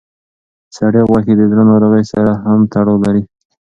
[0.75, 3.23] سرې غوښې د زړه ناروغۍ سره هم تړاو لري.